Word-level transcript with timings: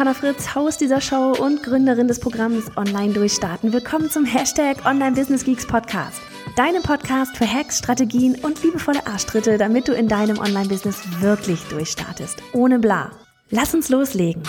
Johanna 0.00 0.14
Fritz, 0.14 0.54
Haus 0.54 0.78
dieser 0.78 1.02
Show 1.02 1.32
und 1.38 1.62
Gründerin 1.62 2.08
des 2.08 2.20
Programms 2.20 2.74
Online 2.78 3.12
Durchstarten. 3.12 3.70
Willkommen 3.74 4.08
zum 4.08 4.24
Hashtag 4.24 4.86
Online 4.86 5.14
Business 5.14 5.44
Geeks 5.44 5.66
Podcast. 5.66 6.22
Deinem 6.56 6.82
Podcast 6.82 7.36
für 7.36 7.46
Hacks, 7.46 7.80
Strategien 7.80 8.34
und 8.36 8.62
liebevolle 8.62 9.06
Arschtritte, 9.06 9.58
damit 9.58 9.88
du 9.88 9.92
in 9.92 10.08
deinem 10.08 10.38
Online-Business 10.38 11.02
wirklich 11.20 11.60
durchstartest. 11.64 12.38
Ohne 12.54 12.78
bla. 12.78 13.10
Lass 13.50 13.74
uns 13.74 13.90
loslegen. 13.90 14.42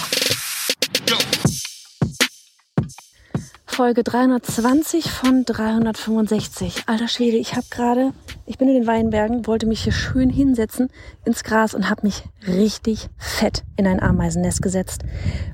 Folge 3.65 4.05
320 4.05 5.12
von 5.12 5.43
365. 5.43 6.84
Alter 6.85 7.09
Schwede, 7.09 7.35
ich 7.35 7.55
habe 7.55 7.65
gerade 7.70 8.13
ich 8.52 8.58
bin 8.58 8.68
in 8.68 8.73
den 8.73 8.88
Weinbergen, 8.88 9.48
wollte 9.48 9.66
mich 9.66 9.82
hier 9.82 9.94
schön 9.94 10.30
hinsetzen 10.30 10.90
ins 11.23 11.46
Gras 11.46 11.73
und 11.73 11.90
habe 11.90 12.02
mich 12.04 12.23
richtig 12.46 13.08
fett 13.18 13.64
in 13.77 13.88
ein 13.88 14.02
Ameisennest 14.04 14.62
gesetzt. 14.62 15.04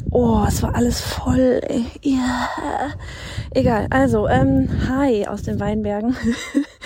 Oh, 0.09 0.43
es 0.47 0.63
war 0.63 0.73
alles 0.73 0.99
voll. 0.99 1.61
Ja. 2.01 2.89
Egal. 3.51 3.85
Also, 3.91 4.27
ähm, 4.27 4.67
hi 4.89 5.27
aus 5.27 5.43
den 5.43 5.59
Weinbergen. 5.59 6.15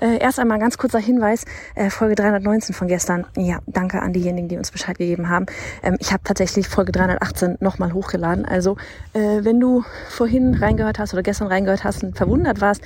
Äh, 0.00 0.18
erst 0.18 0.38
einmal 0.38 0.58
ganz 0.58 0.78
kurzer 0.78 0.98
Hinweis, 0.98 1.44
äh, 1.74 1.90
Folge 1.90 2.14
319 2.14 2.74
von 2.74 2.88
gestern. 2.88 3.26
Ja, 3.36 3.58
danke 3.66 4.00
an 4.00 4.12
diejenigen, 4.12 4.48
die 4.48 4.56
uns 4.56 4.70
Bescheid 4.70 4.96
gegeben 4.96 5.28
haben. 5.28 5.46
Ähm, 5.82 5.96
ich 5.98 6.12
habe 6.12 6.22
tatsächlich 6.24 6.68
Folge 6.68 6.92
318 6.92 7.56
nochmal 7.60 7.92
hochgeladen. 7.92 8.44
Also, 8.44 8.76
äh, 9.12 9.42
wenn 9.42 9.58
du 9.58 9.84
vorhin 10.08 10.54
reingehört 10.54 10.98
hast 10.98 11.14
oder 11.14 11.22
gestern 11.22 11.48
reingehört 11.48 11.84
hast 11.84 12.04
und 12.04 12.16
verwundert 12.16 12.60
warst, 12.60 12.82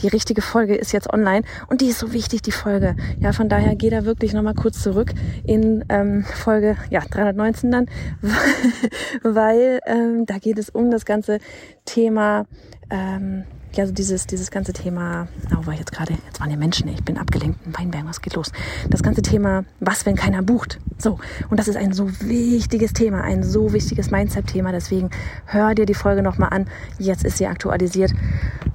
die 0.00 0.08
richtige 0.08 0.42
Folge 0.42 0.74
ist 0.74 0.92
jetzt 0.92 1.12
online 1.12 1.44
und 1.68 1.80
die 1.80 1.88
ist 1.88 1.98
so 1.98 2.12
wichtig, 2.12 2.42
die 2.42 2.52
Folge. 2.52 2.96
Ja, 3.20 3.32
von 3.32 3.48
daher 3.48 3.76
geh 3.76 3.90
da 3.90 4.04
wirklich 4.04 4.32
nochmal 4.32 4.54
kurz 4.54 4.82
zurück 4.82 5.12
in 5.44 5.84
ähm, 5.88 6.24
Folge 6.24 6.76
ja, 6.90 7.00
319 7.00 7.70
dann, 7.70 7.86
weil 9.22 9.80
ähm, 9.86 10.24
da 10.26 10.38
geht 10.38 10.58
es 10.58 10.70
um 10.70 10.90
das 10.90 11.04
ganze 11.04 11.38
Thema 11.84 12.46
ähm, 12.90 13.44
ja, 13.76 13.86
so 13.86 13.92
dieses, 13.92 14.26
dieses 14.26 14.50
ganze 14.50 14.72
Thema, 14.72 15.28
oh, 15.52 15.66
war 15.66 15.74
ich 15.74 15.80
jetzt 15.80 15.92
gerade, 15.92 16.14
jetzt 16.26 16.40
waren 16.40 16.50
ja 16.50 16.56
Menschen, 16.56 16.88
ich 16.88 17.02
bin 17.04 17.18
abgelenkt 17.18 17.58
in 17.66 17.76
Weinbergen, 17.76 18.08
was 18.08 18.20
geht 18.20 18.34
los? 18.34 18.52
Das 18.90 19.02
ganze 19.02 19.22
Thema, 19.22 19.64
was, 19.80 20.06
wenn 20.06 20.16
keiner 20.16 20.42
bucht? 20.42 20.80
So. 20.98 21.18
Und 21.50 21.58
das 21.58 21.68
ist 21.68 21.76
ein 21.76 21.92
so 21.92 22.08
wichtiges 22.20 22.92
Thema, 22.92 23.22
ein 23.22 23.42
so 23.42 23.72
wichtiges 23.72 24.10
Mindset-Thema. 24.10 24.72
Deswegen 24.72 25.10
hör 25.46 25.74
dir 25.74 25.86
die 25.86 25.94
Folge 25.94 26.22
nochmal 26.22 26.50
an. 26.50 26.66
Jetzt 26.98 27.24
ist 27.24 27.38
sie 27.38 27.46
aktualisiert. 27.46 28.12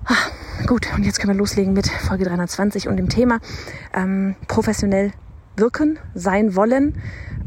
Ah, 0.05 0.65
gut, 0.67 0.87
und 0.95 1.03
jetzt 1.03 1.19
können 1.19 1.33
wir 1.33 1.39
loslegen 1.39 1.73
mit 1.73 1.87
Folge 1.87 2.25
320 2.25 2.87
und 2.87 2.97
dem 2.97 3.09
Thema 3.09 3.39
ähm, 3.93 4.35
professionell 4.47 5.11
wirken, 5.55 5.99
sein 6.13 6.55
wollen 6.55 6.95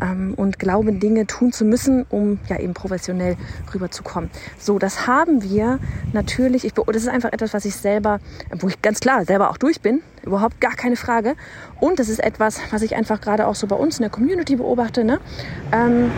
ähm, 0.03 0.34
und 0.36 0.58
glauben, 0.58 1.00
Dinge 1.00 1.27
tun 1.27 1.53
zu 1.53 1.64
müssen, 1.64 2.05
um 2.11 2.41
ja 2.48 2.58
eben 2.58 2.75
professionell 2.75 3.36
rüberzukommen. 3.72 4.31
So, 4.58 4.78
das 4.78 5.06
haben 5.06 5.42
wir 5.42 5.78
natürlich, 6.12 6.64
ich, 6.64 6.72
das 6.75 6.97
ist 6.97 7.08
einfach 7.08 7.33
etwas, 7.33 7.55
was 7.55 7.64
ich 7.64 7.77
selber, 7.77 8.19
wo 8.58 8.69
ich 8.69 8.83
ganz 8.83 9.00
klar 9.00 9.25
selber 9.25 9.50
auch 9.50 9.56
durch 9.56 9.80
bin, 9.80 10.03
überhaupt 10.25 10.61
gar 10.61 10.75
keine 10.75 10.97
Frage. 10.97 11.34
Und 11.80 11.98
das 11.98 12.08
ist 12.08 12.23
etwas, 12.23 12.61
was 12.70 12.83
ich 12.83 12.97
einfach 12.97 13.20
gerade 13.20 13.46
auch 13.46 13.55
so 13.55 13.67
bei 13.67 13.77
uns 13.77 13.98
in 13.98 14.02
der 14.02 14.11
Community 14.11 14.57
beobachte. 14.57 15.05
Ne? 15.05 15.20
Ähm, 15.73 16.11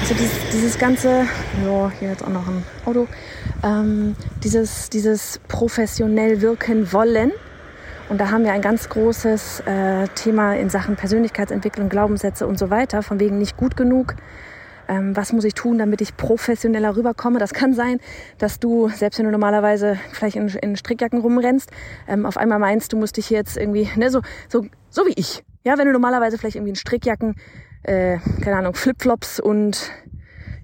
also 0.00 0.14
dieses, 0.14 0.50
dieses 0.52 0.78
ganze, 0.78 1.26
ja, 1.64 1.92
hier 1.98 2.10
jetzt 2.10 2.22
auch 2.22 2.28
noch 2.28 2.46
ein 2.46 2.62
Auto, 2.84 3.08
ähm, 3.64 4.14
dieses, 4.44 4.90
dieses 4.90 5.40
professionell 5.48 6.40
wirken 6.40 6.92
wollen, 6.92 7.32
und 8.08 8.20
da 8.20 8.30
haben 8.30 8.44
wir 8.44 8.52
ein 8.52 8.62
ganz 8.62 8.88
großes 8.88 9.60
äh, 9.60 10.06
Thema 10.14 10.54
in 10.54 10.70
Sachen 10.70 10.96
Persönlichkeitsentwicklung, 10.96 11.88
Glaubenssätze 11.88 12.46
und 12.46 12.58
so 12.58 12.70
weiter, 12.70 13.02
von 13.02 13.18
wegen 13.18 13.38
nicht 13.38 13.56
gut 13.56 13.76
genug. 13.76 14.14
Ähm, 14.88 15.16
was 15.16 15.32
muss 15.32 15.44
ich 15.44 15.54
tun, 15.54 15.78
damit 15.78 16.00
ich 16.00 16.16
professioneller 16.16 16.96
rüberkomme? 16.96 17.38
Das 17.38 17.52
kann 17.52 17.74
sein, 17.74 17.98
dass 18.38 18.60
du, 18.60 18.88
selbst 18.88 19.18
wenn 19.18 19.26
du 19.26 19.32
normalerweise 19.32 19.98
vielleicht 20.12 20.36
in, 20.36 20.48
in 20.48 20.76
Strickjacken 20.76 21.20
rumrennst, 21.20 21.70
ähm, 22.06 22.26
auf 22.26 22.36
einmal 22.36 22.60
meinst, 22.60 22.92
du 22.92 22.96
musst 22.96 23.16
dich 23.16 23.30
jetzt 23.30 23.56
irgendwie, 23.56 23.88
ne, 23.96 24.10
so, 24.10 24.22
so, 24.48 24.66
so 24.88 25.06
wie 25.06 25.14
ich. 25.16 25.42
Ja, 25.64 25.76
wenn 25.78 25.86
du 25.86 25.92
normalerweise 25.92 26.38
vielleicht 26.38 26.54
irgendwie 26.54 26.70
in 26.70 26.76
Strickjacken, 26.76 27.34
äh, 27.82 28.18
keine 28.40 28.58
Ahnung, 28.58 28.74
Flipflops 28.74 29.40
und 29.40 29.90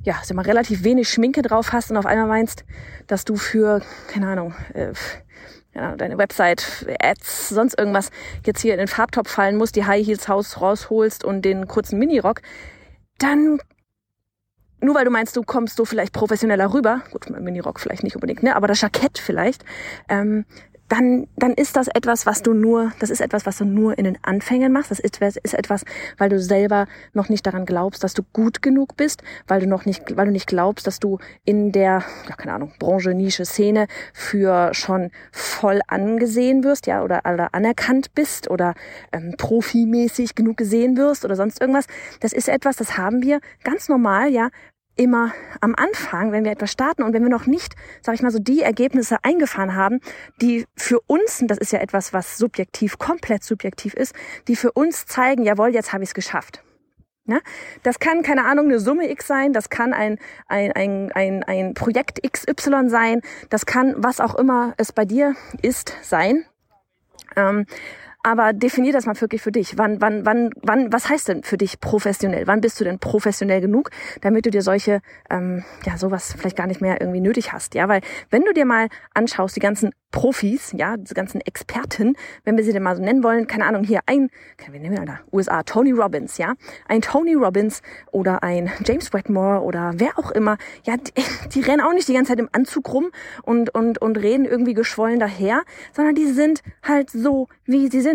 ja, 0.05 0.21
sag 0.23 0.37
mal, 0.37 0.43
relativ 0.43 0.85
wenig 0.85 1.09
Schminke 1.09 1.43
drauf 1.43 1.73
hast 1.73 1.91
und 1.91 1.97
auf 1.97 2.07
einmal 2.07 2.27
meinst, 2.27 2.65
dass 3.09 3.25
du 3.25 3.37
für, 3.37 3.83
keine 4.09 4.29
Ahnung, 4.29 4.55
äh, 4.75 4.93
ja, 5.75 5.97
deine 5.97 6.19
Website, 6.19 6.87
Ads, 7.01 7.49
sonst 7.51 7.79
irgendwas 7.79 8.11
jetzt 8.45 8.61
hier 8.61 8.75
in 8.75 8.79
den 8.79 8.89
Farbtopf 8.89 9.31
fallen 9.31 9.57
muss, 9.57 9.73
die 9.73 9.85
High 9.85 10.07
Heels 10.07 10.29
Haus 10.29 10.61
rausholst 10.61 11.25
und 11.25 11.43
den 11.43 11.67
kurzen 11.67 11.99
Minirock, 11.99 12.43
dann 13.19 13.59
nur 14.81 14.97
weil 14.97 15.05
du 15.05 15.11
meinst, 15.11 15.37
du 15.37 15.43
kommst 15.43 15.77
so 15.77 15.85
vielleicht 15.85 16.13
professioneller 16.13 16.75
rüber, 16.75 17.03
gut, 17.13 17.31
Minirock 17.31 17.79
vielleicht 17.79 18.03
nicht 18.03 18.17
unbedingt, 18.17 18.43
ne, 18.43 18.57
aber 18.57 18.67
das 18.67 18.81
Jackett 18.81 19.19
vielleicht, 19.19 19.65
ähm, 20.09 20.45
dann, 20.89 21.27
dann 21.37 21.55
ist 21.55 21.77
das 21.77 21.89
etwas, 21.89 22.27
was 22.27 22.43
du 22.43 22.53
nur, 22.53 22.93
das 22.99 23.11
ist 23.11 23.21
etwas, 23.21 23.47
was 23.47 23.59
du 23.59 23.65
nur 23.65 23.97
in 23.97 24.05
den 24.05 24.19
Anfängen 24.23 24.73
machst. 24.73 24.91
Das 24.91 25.01
ist, 25.01 25.21
ist 25.21 25.55
etwas, 25.55 25.85
weil 26.19 26.29
du 26.29 26.39
selber 26.39 26.87
noch 27.15 27.29
nicht 27.29 27.47
daran 27.47 27.65
glaubst, 27.65 28.05
dass 28.05 28.15
du 28.15 28.23
gut 28.33 28.61
genug 28.61 28.97
bist, 28.97 29.23
weil 29.47 29.61
du 29.61 29.67
noch 29.67 29.87
nicht, 29.87 30.17
weil 30.17 30.27
du 30.27 30.33
nicht 30.33 30.47
glaubst, 30.47 30.87
dass 30.87 31.01
du 31.01 31.19
in 31.45 31.73
der, 31.73 32.05
ja, 32.29 32.37
keine 32.37 32.55
Ahnung, 32.55 32.75
Branche, 32.79 33.15
Nische, 33.15 33.47
Szene 33.47 33.87
für 34.13 34.75
schon 34.75 35.11
voll 35.31 35.81
angesehen 35.87 36.63
wirst, 36.63 36.87
ja, 36.87 37.03
oder, 37.03 37.21
oder 37.21 37.55
anerkannt 37.55 38.15
bist 38.15 38.51
oder 38.51 38.75
ähm, 39.13 39.35
profimäßig 39.39 40.35
genug 40.35 40.59
gesehen 40.59 40.97
wirst 40.97 41.25
oder 41.25 41.37
sonst 41.37 41.61
irgendwas. 41.61 41.87
Das 42.21 42.33
ist 42.33 42.49
etwas, 42.49 42.77
das 42.77 42.99
haben 42.99 43.23
wir 43.23 43.41
ganz 43.65 43.89
normal, 43.89 44.31
ja, 44.31 44.51
immer 44.97 45.33
am 45.61 45.75
Anfang, 45.75 46.33
wenn 46.33 46.45
wir 46.45 46.53
etwas 46.53 46.73
starten 46.73 47.03
und 47.03 47.13
wenn 47.13 47.23
wir 47.23 47.31
noch 47.31 47.47
nicht, 47.47 47.75
sag 48.03 48.15
ich 48.15 48.23
mal 48.23 48.31
so, 48.31 48.39
die 48.39 48.63
Ergebnisse 48.63 49.19
eingefahren 49.23 49.75
haben, 49.75 50.01
die 50.41 50.67
für 50.77 51.01
uns, 51.07 51.41
und 51.41 51.49
das 51.49 51.59
ist 51.59 51.73
ja 51.73 51.81
etwas, 51.81 52.13
was 52.13 52.39
subjektiv, 52.39 52.99
komplett 52.99 53.43
subjektiv 53.45 53.95
ist, 53.95 54.15
die 54.49 54.57
für 54.57 54.73
uns 54.73 55.07
zeigen, 55.07 55.45
jawohl, 55.45 55.75
jetzt 55.75 55.93
habe 55.93 56.03
ich 56.03 56.11
es 56.11 56.15
geschafft. 56.15 56.63
Ja, 57.25 57.39
das 57.85 58.01
kann, 58.01 58.23
keine 58.23 58.45
Ahnung, 58.45 58.67
eine 58.67 58.81
Summe 58.81 59.09
X 59.09 59.29
sein, 59.29 59.53
das 59.53 59.71
kann 59.71 59.93
ein, 59.93 60.19
ein, 60.49 60.73
ein, 60.73 61.13
ein, 61.13 61.45
ein 61.45 61.75
Projekt 61.75 62.21
XY 62.21 62.89
sein, 62.89 63.21
das 63.49 63.65
kann, 63.65 63.95
was 63.97 64.21
auch 64.21 64.35
immer 64.35 64.75
es 64.77 64.93
bei 64.93 65.05
dir 65.05 65.37
ist, 65.63 65.97
sein. 66.03 66.45
Ähm, 67.37 67.67
aber 68.23 68.53
definier 68.53 68.93
das 68.93 69.07
mal 69.07 69.21
wirklich 69.21 69.43
für 69.43 69.53
dich. 69.53 69.79
Wann, 69.79 70.01
wann, 70.01 70.25
wann, 70.25 70.51
wann, 70.63 70.93
was 70.93 71.09
heißt 71.09 71.29
denn 71.29 71.43
für 71.43 71.59
dich 71.59 71.81
professionell? 71.81 72.47
Wann 72.47 72.61
bist 72.61 72.81
du 72.81 72.85
denn 72.85 72.99
professionell 72.99 73.61
genug, 73.61 73.91
damit 74.21 74.47
du 74.47 74.51
dir 74.51 74.63
solche, 74.63 75.01
ähm, 75.31 75.65
ja, 75.85 75.97
sowas 75.97 76.35
vielleicht 76.39 76.57
gar 76.57 76.67
nicht 76.67 76.81
mehr 76.81 77.01
irgendwie 77.01 77.21
nötig 77.21 77.53
hast? 77.53 77.75
Ja, 77.75 77.89
weil 77.89 78.01
wenn 78.31 78.45
du 78.45 78.53
dir 78.53 78.65
mal 78.65 78.89
anschaust, 79.15 79.57
die 79.57 79.61
ganzen 79.61 79.91
Profis, 80.13 80.73
ja, 80.77 80.97
diese 80.97 81.15
ganzen 81.15 81.41
Experten, 81.41 82.17
wenn 82.45 82.57
wir 82.57 82.65
sie 82.65 82.73
denn 82.73 82.83
mal 82.83 82.95
so 82.95 83.03
nennen 83.03 83.25
wollen, 83.25 83.47
keine 83.47 83.65
Ahnung, 83.65 83.83
hier 83.83 84.01
ein, 84.07 84.29
wir 84.71 84.79
nehmen 84.79 84.97
wir 84.97 85.05
da, 85.07 85.21
USA, 85.33 85.63
Tony 85.63 85.91
Robbins, 85.91 86.39
ja, 86.39 86.55
ein 86.87 87.01
Tony 87.01 87.35
Robbins 87.35 87.83
oder 88.13 88.43
ein 88.43 88.71
James 88.85 89.13
Wetmore 89.13 89.63
oder 89.63 89.93
wer 89.97 90.19
auch 90.19 90.31
immer, 90.31 90.59
ja, 90.85 90.97
die, 90.97 91.13
die 91.55 91.61
rennen 91.63 91.81
auch 91.81 91.95
nicht 91.95 92.07
die 92.07 92.13
ganze 92.13 92.33
Zeit 92.33 92.39
im 92.39 92.51
Anzug 92.53 92.93
rum 92.93 93.11
und, 93.43 93.75
und, 93.75 93.99
und 93.99 94.19
reden 94.19 94.45
irgendwie 94.45 94.75
geschwollen 94.75 95.19
daher, 95.19 95.63
sondern 95.93 96.15
die 96.15 96.27
sind 96.27 96.63
halt 96.83 97.11
so, 97.11 97.49
wie 97.65 97.89
sie 97.89 98.03
sind. 98.03 98.12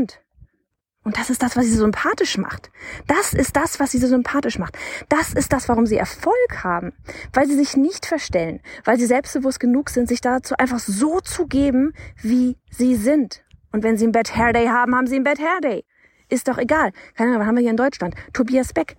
Und 1.07 1.17
das 1.17 1.29
ist 1.29 1.41
das, 1.41 1.55
was 1.55 1.63
sie 1.63 1.71
so 1.71 1.79
sympathisch 1.79 2.37
macht. 2.37 2.69
Das 3.07 3.33
ist 3.33 3.55
das, 3.55 3.79
was 3.79 3.91
sie 3.91 3.97
so 3.97 4.07
sympathisch 4.07 4.59
macht. 4.59 4.77
Das 5.07 5.33
ist 5.33 5.53
das, 5.53 5.69
warum 5.69 5.85
sie 5.85 5.95
Erfolg 5.95 6.63
haben. 6.65 6.91
Weil 7.31 7.47
sie 7.47 7.55
sich 7.55 7.77
nicht 7.77 8.05
verstellen. 8.05 8.59
Weil 8.83 8.99
sie 8.99 9.05
selbstbewusst 9.05 9.61
genug 9.61 9.89
sind, 9.89 10.09
sich 10.09 10.19
dazu 10.19 10.55
einfach 10.57 10.79
so 10.79 11.21
zu 11.21 11.47
geben, 11.47 11.93
wie 12.21 12.57
sie 12.69 12.95
sind. 12.95 13.45
Und 13.71 13.83
wenn 13.83 13.97
sie 13.97 14.05
ein 14.05 14.11
Bad 14.11 14.35
Hair 14.35 14.51
Day 14.51 14.67
haben, 14.67 14.93
haben 14.95 15.07
sie 15.07 15.15
ein 15.15 15.23
Bad 15.23 15.39
Hair 15.39 15.61
Day. 15.61 15.85
Ist 16.27 16.49
doch 16.49 16.57
egal. 16.57 16.91
Keine 17.15 17.29
Ahnung, 17.29 17.39
was 17.39 17.47
haben 17.47 17.55
wir 17.55 17.61
hier 17.61 17.71
in 17.71 17.77
Deutschland? 17.77 18.13
Tobias 18.33 18.73
Beck. 18.73 18.97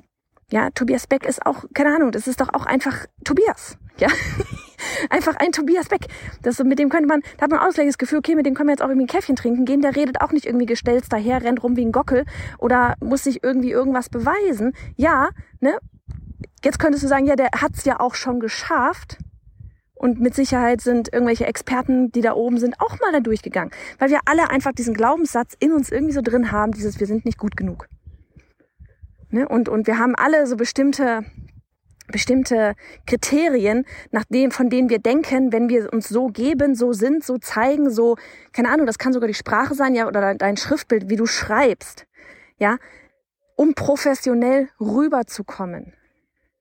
Ja, 0.50 0.70
Tobias 0.70 1.06
Beck 1.06 1.26
ist 1.26 1.44
auch, 1.44 1.64
keine 1.74 1.94
Ahnung, 1.94 2.10
das 2.10 2.26
ist 2.26 2.40
doch 2.40 2.48
auch 2.54 2.64
einfach 2.64 3.04
Tobias. 3.22 3.76
Ja, 3.98 4.08
einfach 5.10 5.36
ein 5.36 5.52
Tobias 5.52 5.88
Beck. 5.88 6.06
Das 6.42 6.62
mit 6.62 6.78
dem 6.78 6.88
könnte 6.88 7.08
man, 7.08 7.22
da 7.36 7.44
hat 7.44 7.50
man 7.50 7.60
ausgleich 7.60 7.86
das 7.86 7.98
Gefühl, 7.98 8.18
okay, 8.18 8.34
mit 8.34 8.46
dem 8.46 8.54
können 8.54 8.68
wir 8.68 8.72
jetzt 8.72 8.82
auch 8.82 8.88
irgendwie 8.88 9.04
ein 9.04 9.08
Käffchen 9.08 9.36
trinken 9.36 9.64
gehen. 9.64 9.80
Der 9.80 9.96
redet 9.96 10.20
auch 10.20 10.32
nicht 10.32 10.46
irgendwie 10.46 10.66
gestelzt 10.66 11.12
daher, 11.12 11.42
rennt 11.42 11.62
rum 11.62 11.76
wie 11.76 11.84
ein 11.84 11.92
Gockel 11.92 12.24
oder 12.58 12.94
muss 13.00 13.24
sich 13.24 13.42
irgendwie 13.42 13.70
irgendwas 13.70 14.08
beweisen. 14.08 14.74
Ja, 14.96 15.30
ne? 15.60 15.78
Jetzt 16.64 16.78
könntest 16.78 17.04
du 17.04 17.08
sagen, 17.08 17.26
ja, 17.26 17.36
der 17.36 17.50
hat's 17.60 17.84
ja 17.84 18.00
auch 18.00 18.14
schon 18.14 18.40
geschafft. 18.40 19.18
Und 19.94 20.20
mit 20.20 20.34
Sicherheit 20.34 20.80
sind 20.80 21.12
irgendwelche 21.12 21.46
Experten, 21.46 22.12
die 22.12 22.20
da 22.20 22.34
oben 22.34 22.58
sind, 22.58 22.80
auch 22.80 23.00
mal 23.00 23.10
da 23.12 23.18
durchgegangen. 23.18 23.72
Weil 23.98 24.10
wir 24.10 24.20
alle 24.26 24.48
einfach 24.48 24.70
diesen 24.70 24.94
Glaubenssatz 24.94 25.54
in 25.58 25.72
uns 25.72 25.90
irgendwie 25.90 26.12
so 26.14 26.20
drin 26.22 26.52
haben, 26.52 26.70
dieses 26.70 27.00
wir 27.00 27.06
sind 27.08 27.24
nicht 27.24 27.36
gut 27.36 27.56
genug. 27.56 27.88
Ne? 29.30 29.48
Und, 29.48 29.68
und 29.68 29.86
wir 29.88 29.98
haben 29.98 30.14
alle 30.14 30.46
so 30.46 30.56
bestimmte, 30.56 31.24
bestimmte 32.10 32.74
Kriterien, 33.06 33.84
nach 34.10 34.24
dem, 34.24 34.50
von 34.50 34.70
denen 34.70 34.90
wir 34.90 34.98
denken, 34.98 35.52
wenn 35.52 35.68
wir 35.68 35.92
uns 35.92 36.08
so 36.08 36.26
geben, 36.28 36.74
so 36.74 36.92
sind, 36.92 37.24
so 37.24 37.38
zeigen, 37.38 37.90
so, 37.90 38.16
keine 38.52 38.70
Ahnung, 38.70 38.86
das 38.86 38.98
kann 38.98 39.12
sogar 39.12 39.28
die 39.28 39.34
Sprache 39.34 39.74
sein, 39.74 39.94
ja, 39.94 40.06
oder 40.06 40.34
dein 40.34 40.56
Schriftbild, 40.56 41.08
wie 41.08 41.16
du 41.16 41.26
schreibst, 41.26 42.06
ja, 42.58 42.78
um 43.56 43.74
professionell 43.74 44.68
rüberzukommen. 44.80 45.92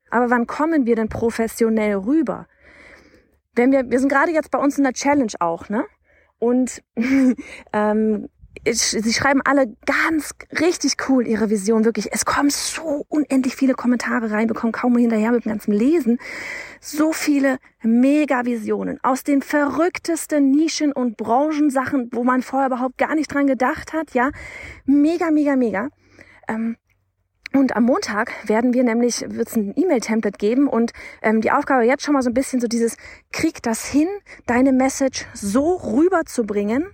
Aber 0.10 0.30
wann 0.30 0.48
kommen 0.48 0.86
wir 0.86 0.96
denn 0.96 1.10
professionell 1.10 1.96
rüber? 1.96 2.48
Wenn 3.56 3.72
wir, 3.72 3.90
wir 3.90 4.00
sind 4.00 4.10
gerade 4.10 4.32
jetzt 4.32 4.52
bei 4.52 4.60
uns 4.60 4.78
in 4.78 4.84
der 4.84 4.94
Challenge 4.94 5.34
auch, 5.40 5.70
ne? 5.70 5.86
Und 6.40 6.84
ähm, 7.74 8.30
sie 8.66 9.14
schreiben 9.14 9.42
alle 9.44 9.74
ganz 9.86 10.34
richtig 10.60 10.96
cool 11.08 11.28
ihre 11.28 11.50
Vision, 11.50 11.86
wirklich. 11.86 12.14
Es 12.14 12.26
kommen 12.26 12.50
so 12.50 13.06
unendlich 13.10 13.56
viele 13.56 13.74
Kommentare 13.74 14.32
rein, 14.32 14.48
bekommen 14.48 14.72
kaum 14.72 14.98
hinterher 14.98 15.32
mit 15.32 15.46
dem 15.46 15.52
ganzen 15.52 15.74
Lesen. 15.74 16.20
So 16.80 17.14
viele 17.14 17.58
Mega-Visionen 17.82 19.00
aus 19.04 19.24
den 19.24 19.42
verrücktesten 19.42 20.52
Nischen 20.52 20.92
und 20.92 21.18
Branchensachen, 21.18 22.10
wo 22.12 22.24
man 22.24 22.42
vorher 22.42 22.68
überhaupt 22.68 22.98
gar 22.98 23.16
nicht 23.16 23.34
dran 23.34 23.48
gedacht 23.48 23.94
hat, 23.94 24.14
ja. 24.14 24.32
Mega, 24.86 25.32
mega, 25.32 25.56
mega. 25.56 25.90
Ähm, 26.48 26.78
und 27.54 27.76
am 27.76 27.84
Montag 27.84 28.32
werden 28.48 28.74
wir 28.74 28.84
nämlich, 28.84 29.22
wird 29.28 29.48
es 29.48 29.56
ein 29.56 29.74
E-Mail-Template 29.76 30.38
geben 30.38 30.68
und 30.68 30.92
ähm, 31.22 31.42
die 31.42 31.52
Aufgabe 31.52 31.86
jetzt 31.86 32.04
schon 32.04 32.14
mal 32.14 32.22
so 32.22 32.30
ein 32.30 32.34
bisschen 32.34 32.60
so 32.60 32.68
dieses, 32.68 32.98
krieg 33.32 33.64
das 33.64 33.86
hin, 33.86 34.08
deine 34.46 34.74
Message 34.74 35.26
so 35.34 35.76
rüberzubringen, 35.76 36.86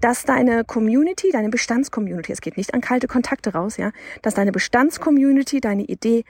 dass 0.00 0.24
deine 0.24 0.64
Community, 0.64 1.30
deine 1.32 1.48
Bestandscommunity, 1.48 2.32
es 2.32 2.40
geht 2.40 2.56
nicht 2.56 2.74
an 2.74 2.80
kalte 2.80 3.08
Kontakte 3.08 3.52
raus, 3.52 3.76
ja, 3.76 3.92
dass 4.22 4.34
deine 4.34 4.52
Bestandscommunity 4.52 5.60
deine 5.60 5.84
Idee 5.84 6.24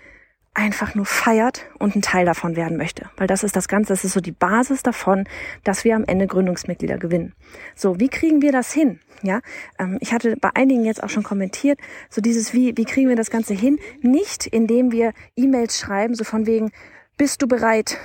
einfach 0.55 0.97
nur 0.97 1.07
feiert 1.07 1.67
und 1.79 1.95
ein 1.95 2.03
Teil 2.03 2.27
davon 2.27 2.57
werden 2.57 2.77
möchte. 2.77 3.09
Weil 3.17 3.29
das 3.29 3.45
ist 3.45 3.55
das 3.55 3.69
Ganze, 3.69 3.93
das 3.93 4.05
ist 4.05 4.13
so 4.13 4.21
die 4.21 4.33
Basis 4.33 4.83
davon, 4.83 5.25
dass 5.63 5.85
wir 5.85 5.95
am 5.95 6.05
Ende 6.05 6.27
Gründungsmitglieder 6.27 6.99
gewinnen. 6.99 7.33
So, 7.77 8.01
wie 8.01 8.09
kriegen 8.09 8.43
wir 8.43 8.51
das 8.51 8.73
hin? 8.73 8.99
Ja, 9.23 9.41
ähm, 9.79 9.99
ich 10.01 10.13
hatte 10.13 10.37
bei 10.37 10.51
einigen 10.55 10.85
jetzt 10.85 11.03
auch 11.03 11.11
schon 11.11 11.23
kommentiert, 11.23 11.79
so 12.11 12.21
dieses, 12.21 12.55
wie, 12.55 12.77
wie 12.77 12.85
kriegen 12.85 13.09
wir 13.09 13.17
das 13.17 13.31
Ganze 13.31 13.55
hin? 13.55 13.79
Nicht, 14.01 14.47
indem 14.47 14.91
wir 14.91 15.13
E-Mails 15.37 15.79
schreiben, 15.79 16.15
so 16.15 16.25
von 16.25 16.47
wegen, 16.47 16.73
bist 17.19 17.43
du 17.43 17.49
bereit? 17.49 17.99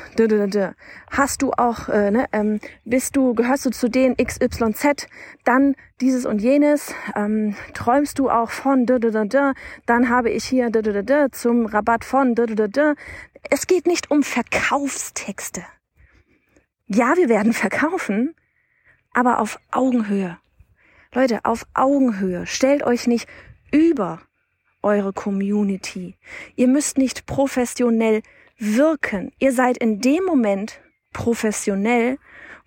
Hast 1.10 1.42
du 1.42 1.52
auch, 1.54 1.88
äh, 1.88 2.12
ne, 2.12 2.26
ähm, 2.34 2.60
bist 2.84 3.16
du, 3.16 3.34
gehörst 3.34 3.66
du 3.66 3.70
zu 3.70 3.88
den 3.88 4.18
XYZ? 4.18 5.08
Dann 5.46 5.76
dieses 6.02 6.26
und 6.26 6.42
jenes. 6.42 6.94
Ähm, 7.16 7.56
träumst 7.74 8.20
du 8.20 8.30
auch 8.30 8.50
von? 8.50 8.86
Dann 8.86 10.10
habe 10.10 10.30
ich 10.32 10.46
hier 10.46 10.72
zum 11.32 11.66
Rabatt 11.68 12.04
von. 12.04 12.36
Es 13.50 13.68
geht 13.68 13.88
nicht 13.88 14.12
um 14.12 14.24
Verkaufstexte. 14.24 15.64
Ja, 16.88 17.16
wir 17.16 17.30
werden 17.30 17.54
verkaufen, 17.54 18.36
aber 19.14 19.40
auf 19.40 19.60
Augenhöhe. 19.72 20.38
Leute, 21.14 21.46
auf 21.46 21.66
Augenhöhe. 21.74 22.48
Stellt 22.48 22.84
euch 22.84 23.08
nicht 23.08 23.30
über 23.72 24.22
eure 24.82 25.14
Community. 25.14 26.18
Ihr 26.56 26.68
müsst 26.68 26.98
nicht 26.98 27.26
professionell 27.26 28.22
wirken. 28.64 29.32
Ihr 29.40 29.52
seid 29.52 29.78
in 29.78 30.00
dem 30.00 30.24
Moment 30.26 30.80
professionell, 31.12 32.18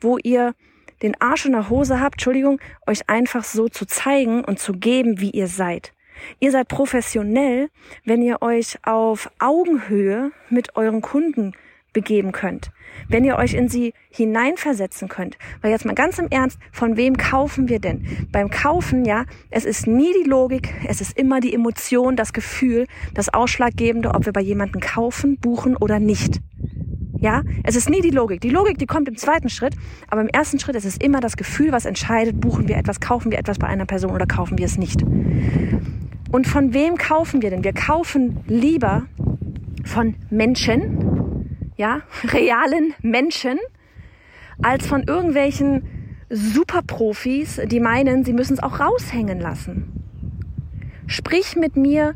wo 0.01 0.19
ihr 0.19 0.55
den 1.03 1.21
Arsch 1.21 1.47
in 1.47 1.53
der 1.53 1.69
Hose 1.69 2.01
habt, 2.01 2.15
Entschuldigung, 2.15 2.61
euch 2.87 3.09
einfach 3.09 3.45
so 3.45 3.69
zu 3.69 3.87
zeigen 3.87 4.45
und 4.45 4.59
zu 4.59 4.73
geben, 4.73 5.21
wie 5.21 5.31
ihr 5.31 5.49
seid. 5.49 5.93
Ihr 6.41 6.51
seid 6.51 6.69
professionell, 6.69 7.69
wenn 8.05 8.23
ihr 8.23 8.41
euch 8.41 8.79
auf 8.85 9.31
Augenhöhe 9.39 10.33
mit 10.49 10.77
euren 10.77 11.03
Kunden 11.03 11.53
begeben 11.97 12.31
könnt. 12.31 12.71
Wenn 13.09 13.25
ihr 13.25 13.37
euch 13.37 13.55
in 13.55 13.69
sie 13.69 13.95
hineinversetzen 14.11 15.09
könnt. 15.09 15.39
Weil 15.63 15.71
jetzt 15.71 15.87
mal 15.87 15.95
ganz 15.95 16.19
im 16.19 16.29
Ernst, 16.29 16.59
von 16.71 16.99
wem 16.99 17.17
kaufen 17.17 17.71
wir 17.71 17.79
denn? 17.79 18.29
Beim 18.31 18.51
Kaufen, 18.51 19.07
ja, 19.07 19.25
es 19.51 19.65
ist 19.65 19.87
nie 19.87 20.13
die 20.23 20.29
Logik, 20.29 20.75
es 20.87 21.01
ist 21.01 21.19
immer 21.19 21.41
die 21.41 21.55
Emotion, 21.55 22.15
das 22.15 22.35
Gefühl, 22.35 22.87
das 23.15 23.33
Ausschlaggebende, 23.33 24.11
ob 24.11 24.27
wir 24.27 24.35
bei 24.35 24.43
jemandem 24.43 24.83
kaufen, 24.83 25.39
buchen 25.39 25.75
oder 25.75 25.99
nicht. 25.99 26.41
Ja, 27.19 27.43
es 27.65 27.77
ist 27.77 27.89
nie 27.89 28.03
die 28.03 28.11
Logik. 28.11 28.43
Die 28.43 28.51
Logik, 28.51 28.77
die 28.77 28.85
kommt 28.85 29.09
im 29.09 29.17
zweiten 29.17 29.49
Schritt, 29.49 29.75
aber 30.09 30.21
im 30.21 30.29
ersten 30.29 30.59
Schritt 30.59 30.77
ist 30.77 30.85
es 30.85 30.99
immer 30.99 31.21
das 31.21 31.39
Gefühl, 31.39 31.73
was 31.73 31.87
entscheidet, 31.87 32.39
buchen 32.43 32.69
wir 32.69 32.77
etwas, 32.77 33.01
kaufen 33.01 33.31
wir 33.31 33.39
etwas 33.39 33.59
bei 33.59 33.69
einer 33.69 33.87
Person 33.87 34.11
oder 34.11 34.27
kaufen 34.27 34.59
wir 34.59 34.67
es 34.67 34.77
nicht. 34.77 35.03
Und 36.31 36.47
von 36.47 36.75
wem 36.75 36.97
kaufen 36.97 37.41
wir 37.41 37.49
denn? 37.49 37.65
Wir 37.65 37.73
kaufen 37.73 38.41
lieber 38.49 39.07
von 39.85 40.15
Menschen, 40.29 41.16
ja, 41.77 42.03
realen 42.25 42.95
Menschen, 43.03 43.59
als 44.63 44.87
von 44.87 45.03
irgendwelchen 45.03 45.83
Superprofis, 46.31 47.61
die 47.67 47.81
meinen, 47.81 48.25
sie 48.25 48.33
müssen 48.33 48.55
es 48.55 48.63
auch 48.63 48.81
raushängen 48.81 49.41
lassen. 49.41 49.93
Sprich 51.07 51.57
mit 51.57 51.77
mir 51.77 52.15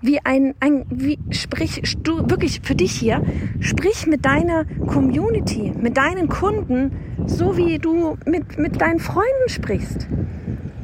wie 0.00 0.18
ein, 0.24 0.54
ein 0.58 0.84
wie, 0.90 1.18
sprich, 1.30 1.96
du, 2.02 2.28
wirklich 2.28 2.60
für 2.62 2.74
dich 2.74 2.92
hier, 2.92 3.22
sprich 3.60 4.06
mit 4.06 4.24
deiner 4.24 4.64
Community, 4.64 5.72
mit 5.76 5.96
deinen 5.96 6.28
Kunden, 6.28 6.92
so 7.26 7.56
wie 7.56 7.78
du 7.78 8.16
mit, 8.26 8.58
mit 8.58 8.80
deinen 8.80 8.98
Freunden 8.98 9.48
sprichst. 9.48 10.08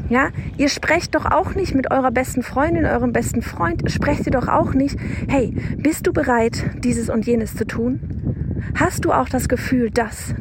Ja, 0.09 0.31
ihr 0.57 0.71
sprecht 0.71 1.15
doch 1.15 1.27
auch 1.27 1.55
nicht 1.55 1.75
mit 1.75 1.91
eurer 1.91 2.11
besten 2.11 2.43
Freundin, 2.43 2.87
eurem 2.87 3.13
besten 3.13 3.43
Freund, 3.43 3.91
sprecht 3.91 4.25
ihr 4.25 4.33
doch 4.33 4.49
auch 4.49 4.73
nicht, 4.73 4.99
hey, 5.29 5.55
bist 5.77 6.07
du 6.07 6.13
bereit, 6.13 6.65
dieses 6.79 7.11
und 7.11 7.27
jenes 7.27 7.55
zu 7.55 7.67
tun? 7.67 8.01
Hast 8.75 9.05
du 9.05 9.13
auch 9.13 9.29
das 9.29 9.49
Gefühl, 9.49 9.91
dass, 9.91 10.35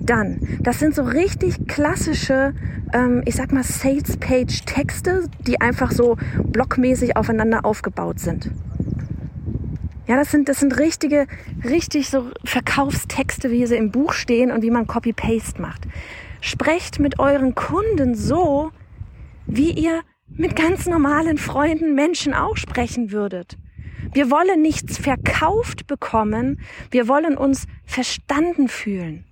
dann, 0.00 0.40
das 0.60 0.78
sind 0.78 0.94
so 0.94 1.02
richtig 1.02 1.66
klassische, 1.66 2.54
ähm, 2.94 3.22
ich 3.26 3.34
sag 3.34 3.52
mal, 3.52 3.62
Sales-Page-Texte, 3.62 5.24
die 5.46 5.60
einfach 5.60 5.92
so 5.92 6.16
blockmäßig 6.42 7.16
aufeinander 7.16 7.64
aufgebaut 7.64 8.20
sind. 8.20 8.50
Ja, 10.06 10.16
das 10.16 10.30
sind, 10.30 10.48
das 10.48 10.60
sind 10.60 10.78
richtige, 10.78 11.26
richtig 11.64 12.08
so 12.08 12.30
Verkaufstexte, 12.44 13.50
wie 13.50 13.66
sie 13.66 13.76
im 13.76 13.90
Buch 13.90 14.14
stehen 14.14 14.50
und 14.50 14.62
wie 14.62 14.70
man 14.70 14.86
Copy-Paste 14.86 15.60
macht. 15.60 15.86
Sprecht 16.42 16.98
mit 16.98 17.20
euren 17.20 17.54
Kunden 17.54 18.16
so, 18.16 18.72
wie 19.46 19.70
ihr 19.70 20.02
mit 20.28 20.56
ganz 20.56 20.86
normalen 20.86 21.38
Freunden, 21.38 21.94
Menschen 21.94 22.34
auch 22.34 22.56
sprechen 22.56 23.12
würdet. 23.12 23.56
Wir 24.12 24.28
wollen 24.28 24.60
nichts 24.60 24.98
verkauft 24.98 25.86
bekommen, 25.86 26.60
wir 26.90 27.06
wollen 27.06 27.36
uns 27.36 27.68
verstanden 27.84 28.66
fühlen. 28.66 29.24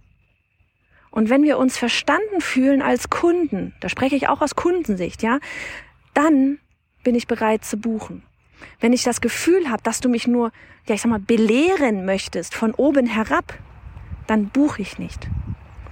Und 1.11 1.31
wenn 1.31 1.43
wir 1.43 1.59
uns 1.59 1.77
verstanden 1.77 2.41
fühlen 2.41 2.81
als 2.81 3.11
Kunden, 3.11 3.75
da 3.81 3.89
spreche 3.89 4.15
ich 4.15 4.29
auch 4.29 4.41
aus 4.41 4.55
Kundensicht, 4.55 5.25
ja, 5.25 5.41
dann 6.15 6.59
bin 7.03 7.17
ich 7.17 7.27
bereit 7.27 7.65
zu 7.65 7.77
buchen. 7.77 8.23
Wenn 8.79 8.93
ich 8.93 9.03
das 9.03 9.21
Gefühl 9.21 9.69
habe, 9.69 9.83
dass 9.83 9.99
du 9.99 10.09
mich 10.09 10.29
nur, 10.29 10.53
ja, 10.87 10.95
ich 10.95 11.01
sag 11.01 11.11
mal, 11.11 11.19
belehren 11.19 12.05
möchtest 12.05 12.55
von 12.55 12.73
oben 12.73 13.07
herab, 13.07 13.59
dann 14.29 14.49
buche 14.51 14.83
ich 14.83 15.01
nicht. 15.01 15.29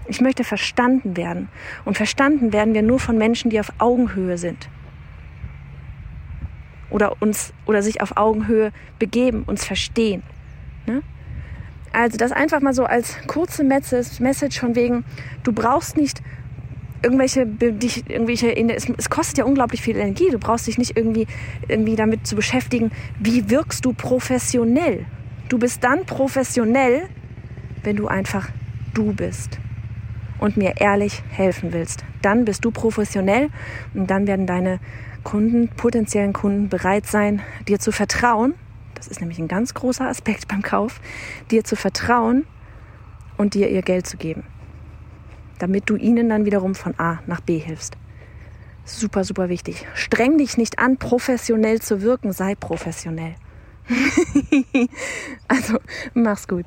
Ich 0.08 0.22
möchte 0.22 0.42
verstanden 0.42 1.16
werden. 1.16 1.48
Und 1.84 1.96
verstanden 1.96 2.52
werden 2.52 2.74
wir 2.74 2.82
nur 2.82 2.98
von 2.98 3.18
Menschen, 3.18 3.50
die 3.50 3.60
auf 3.60 3.72
Augenhöhe 3.78 4.38
sind. 4.38 4.68
Oder 6.90 7.20
uns, 7.20 7.52
oder 7.66 7.82
sich 7.82 8.00
auf 8.00 8.16
Augenhöhe 8.16 8.72
begeben, 8.98 9.44
uns 9.46 9.66
verstehen. 9.66 10.22
Ne? 10.86 11.02
Also 11.92 12.16
das 12.16 12.32
einfach 12.32 12.60
mal 12.60 12.72
so 12.72 12.84
als 12.84 13.16
kurze 13.26 13.64
Message 13.64 14.58
von 14.58 14.74
wegen, 14.74 15.04
du 15.42 15.52
brauchst 15.52 15.98
nicht 15.98 16.22
irgendwelche, 17.02 17.46
dich, 17.46 18.08
irgendwelche, 18.08 18.56
es, 18.56 18.88
es 18.96 19.10
kostet 19.10 19.38
ja 19.38 19.44
unglaublich 19.44 19.82
viel 19.82 19.96
Energie. 19.96 20.30
Du 20.30 20.38
brauchst 20.38 20.66
dich 20.66 20.78
nicht 20.78 20.96
irgendwie, 20.96 21.26
irgendwie 21.68 21.96
damit 21.96 22.26
zu 22.26 22.34
beschäftigen, 22.34 22.90
wie 23.20 23.50
wirkst 23.50 23.84
du 23.84 23.92
professionell. 23.92 25.04
Du 25.50 25.58
bist 25.58 25.84
dann 25.84 26.06
professionell, 26.06 27.08
wenn 27.82 27.96
du 27.96 28.08
einfach 28.08 28.48
du 28.94 29.12
bist 29.12 29.60
und 30.38 30.56
mir 30.56 30.74
ehrlich 30.78 31.22
helfen 31.30 31.72
willst. 31.72 32.04
Dann 32.22 32.44
bist 32.44 32.64
du 32.64 32.70
professionell 32.70 33.50
und 33.94 34.08
dann 34.10 34.26
werden 34.26 34.46
deine 34.46 34.80
Kunden, 35.24 35.68
potenziellen 35.68 36.32
Kunden 36.32 36.68
bereit 36.68 37.06
sein, 37.06 37.42
dir 37.66 37.78
zu 37.78 37.92
vertrauen. 37.92 38.54
Das 38.94 39.08
ist 39.08 39.20
nämlich 39.20 39.38
ein 39.38 39.48
ganz 39.48 39.74
großer 39.74 40.06
Aspekt 40.06 40.48
beim 40.48 40.62
Kauf, 40.62 41.00
dir 41.50 41.64
zu 41.64 41.76
vertrauen 41.76 42.46
und 43.36 43.54
dir 43.54 43.68
ihr 43.68 43.82
Geld 43.82 44.06
zu 44.06 44.16
geben, 44.16 44.44
damit 45.58 45.88
du 45.90 45.96
ihnen 45.96 46.28
dann 46.28 46.44
wiederum 46.44 46.74
von 46.74 46.98
A 46.98 47.20
nach 47.26 47.40
B 47.40 47.58
hilfst. 47.58 47.96
Super, 48.84 49.22
super 49.22 49.50
wichtig. 49.50 49.86
Streng 49.94 50.38
dich 50.38 50.56
nicht 50.56 50.78
an, 50.78 50.96
professionell 50.96 51.80
zu 51.80 52.00
wirken, 52.00 52.32
sei 52.32 52.54
professionell. 52.54 53.34
also, 55.48 55.78
mach's 56.14 56.48
gut. 56.48 56.66